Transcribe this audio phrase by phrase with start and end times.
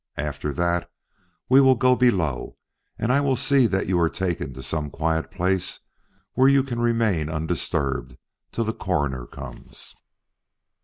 [0.17, 0.89] After that
[1.47, 2.57] we will go below
[2.97, 5.79] and I will see that you are taken to some quiet place
[6.33, 8.17] where you can remain undisturbed
[8.51, 9.93] till the Coroner comes."